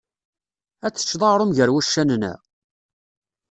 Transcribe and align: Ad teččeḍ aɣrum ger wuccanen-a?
Ad 0.85 0.93
teččeḍ 0.93 1.21
aɣrum 1.29 1.51
ger 1.57 1.69
wuccanen-a? 1.73 2.33